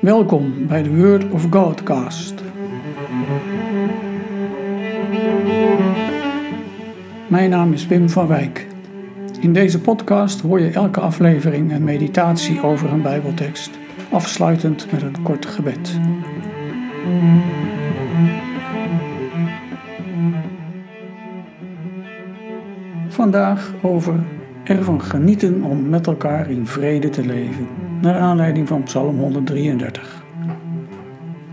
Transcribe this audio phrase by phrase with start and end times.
[0.00, 2.34] Welkom bij de Word of Godcast.
[7.28, 8.66] Mijn naam is Wim van Wijk.
[9.40, 13.70] In deze podcast hoor je elke aflevering een meditatie over een Bijbeltekst,
[14.10, 16.00] afsluitend met een kort gebed.
[23.08, 24.14] Vandaag over
[24.68, 27.66] ervan genieten om met elkaar in vrede te leven,
[28.00, 30.24] naar aanleiding van Psalm 133.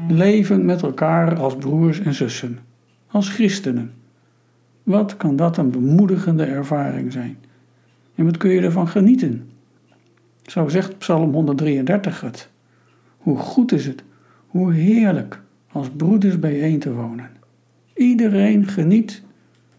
[0.08, 2.60] Leven met elkaar als broers en zussen,
[3.08, 3.92] als christenen.
[4.84, 7.38] Wat kan dat een bemoedigende ervaring zijn?
[8.16, 9.50] En wat kun je ervan genieten?
[10.44, 12.50] Zo zegt Psalm 133 het.
[13.18, 14.04] Hoe goed is het,
[14.48, 17.30] hoe heerlijk als broeders bijeen te wonen.
[17.94, 19.22] Iedereen geniet,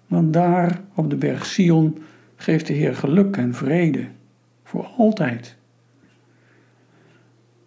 [0.07, 1.99] want daar op de berg Sion
[2.37, 4.06] geeft de Heer geluk en vrede,
[4.65, 5.56] voor altijd.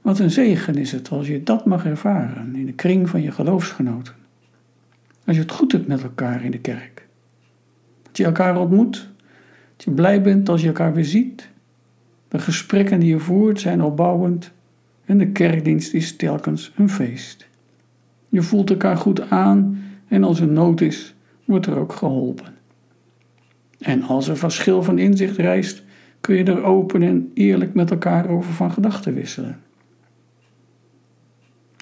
[0.01, 3.31] Wat een zegen is het als je dat mag ervaren in de kring van je
[3.31, 4.13] geloofsgenoten.
[5.25, 7.07] Als je het goed hebt met elkaar in de kerk.
[8.01, 9.09] Dat je elkaar ontmoet,
[9.75, 11.49] dat je blij bent als je elkaar weer ziet.
[12.27, 14.51] De gesprekken die je voert zijn opbouwend
[15.05, 17.47] en de kerkdienst is telkens een feest.
[18.29, 22.53] Je voelt elkaar goed aan en als er nood is, wordt er ook geholpen.
[23.79, 25.83] En als er verschil van inzicht rijst,
[26.21, 29.59] kun je er open en eerlijk met elkaar over van gedachten wisselen.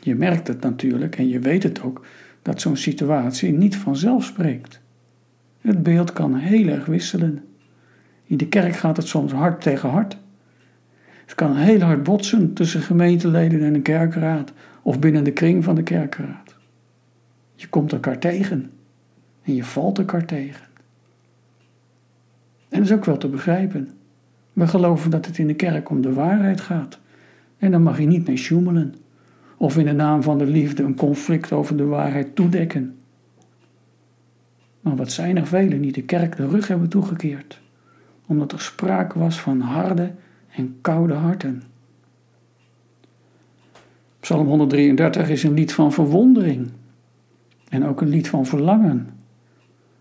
[0.04, 2.06] Je merkt het natuurlijk en je weet het ook
[2.42, 4.82] dat zo'n situatie niet vanzelf spreekt.
[5.62, 7.44] Het beeld kan heel erg wisselen.
[8.24, 10.18] In de kerk gaat het soms hard tegen hard.
[11.26, 15.76] Het kan heel hard botsen tussen gemeenteleden en een kerkraad of binnen de kring van
[15.76, 16.56] de kerkraad.
[17.56, 18.72] Je komt elkaar tegen
[19.44, 20.66] en je valt elkaar tegen.
[22.78, 23.90] En dat is ook wel te begrijpen.
[24.54, 27.00] We geloven dat het in de kerk om de waarheid gaat.
[27.58, 28.96] En dan mag je niet mee sjoemelen.
[29.58, 32.96] Of in de naam van de liefde een conflict over de waarheid toedekken.
[34.82, 37.62] Maar wat zijn er velen die de kerk de rug hebben toegekeerd,
[38.26, 40.12] omdat er sprake was van harde
[40.56, 41.64] en koude harten.
[44.20, 46.70] Psalm 133 is een lied van verwondering
[47.70, 49.17] en ook een lied van verlangen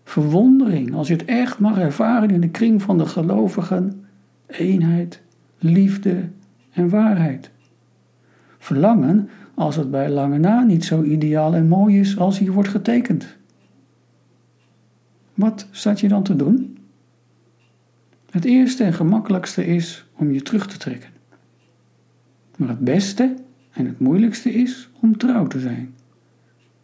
[0.07, 4.05] verwondering als je het echt mag ervaren in de kring van de gelovigen,
[4.45, 5.21] eenheid,
[5.57, 6.29] liefde
[6.71, 7.51] en waarheid.
[8.57, 12.69] Verlangen als het bij lange na niet zo ideaal en mooi is als hier wordt
[12.69, 13.37] getekend.
[15.33, 16.77] Wat staat je dan te doen?
[18.29, 21.09] Het eerste en gemakkelijkste is om je terug te trekken.
[22.57, 23.35] Maar het beste
[23.71, 25.93] en het moeilijkste is om trouw te zijn.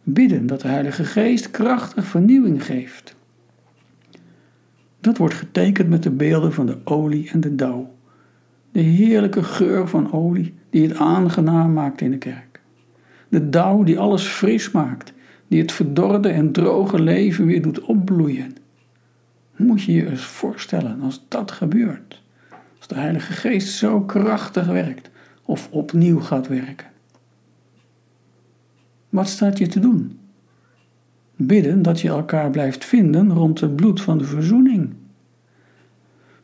[0.06, 3.16] Bidden dat de Heilige Geest krachtig vernieuwing geeft.
[5.00, 7.94] Dat wordt getekend met de beelden van de olie en de dauw.
[8.72, 12.60] De heerlijke geur van olie die het aangenaam maakt in de kerk.
[13.28, 15.12] De dauw die alles fris maakt,
[15.48, 18.56] die het verdorde en droge leven weer doet opbloeien.
[19.56, 22.22] Moet je je eens voorstellen als dat gebeurt.
[22.78, 25.10] Als de Heilige Geest zo krachtig werkt
[25.44, 26.92] of opnieuw gaat werken.
[29.14, 30.18] Wat staat je te doen?
[31.36, 34.92] Bidden dat je elkaar blijft vinden rond het bloed van de verzoening.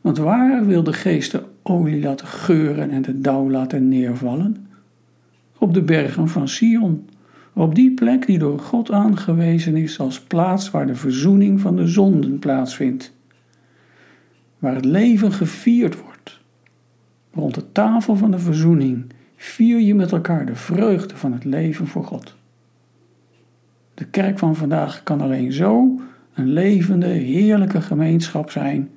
[0.01, 4.67] Want waar wil de geest de olie laten geuren en de dauw laten neervallen?
[5.57, 7.09] Op de bergen van Sion,
[7.53, 11.87] op die plek die door God aangewezen is als plaats waar de verzoening van de
[11.87, 13.13] zonden plaatsvindt.
[14.59, 16.39] Waar het leven gevierd wordt.
[17.33, 19.05] Rond de tafel van de verzoening
[19.35, 22.39] vier je met elkaar de vreugde van het leven voor God.
[24.01, 25.99] De kerk van vandaag kan alleen zo
[26.33, 28.89] een levende, heerlijke gemeenschap zijn.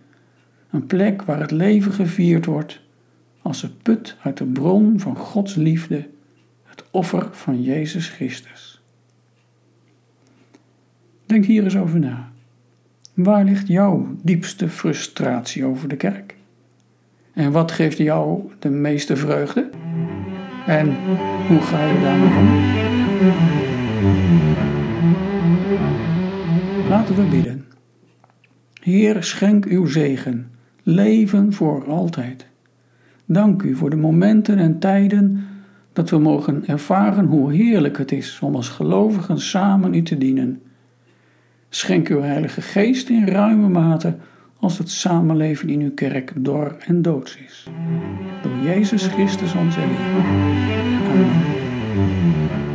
[0.70, 2.80] Een plek waar het leven gevierd wordt
[3.42, 6.08] als het put uit de bron van Gods liefde,
[6.62, 8.82] het offer van Jezus Christus.
[11.26, 12.32] Denk hier eens over na.
[13.14, 16.34] Waar ligt jouw diepste frustratie over de kerk?
[17.32, 19.70] En wat geeft jou de meeste vreugde?
[20.66, 20.96] En
[21.48, 22.62] hoe ga je daarmee om?
[26.88, 27.64] Laten we bidden.
[28.80, 30.50] Heer, schenk uw zegen,
[30.82, 32.46] leven voor altijd.
[33.24, 35.44] Dank u voor de momenten en tijden
[35.92, 40.62] dat we mogen ervaren hoe heerlijk het is om als gelovigen samen u te dienen.
[41.68, 44.16] Schenk uw Heilige Geest in ruime mate
[44.58, 47.66] als het samenleven in uw kerk dor en doods is.
[48.42, 50.24] Door Jezus Christus onze Heer.
[51.10, 52.72] Amen.